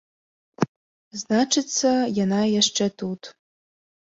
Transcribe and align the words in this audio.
Значыцца, 1.23 1.91
яна 2.23 2.41
яшчэ 2.61 2.85
тут. 3.03 3.21